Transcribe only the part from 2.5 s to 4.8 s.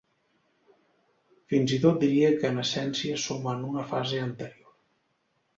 en essència som en una fase anterior.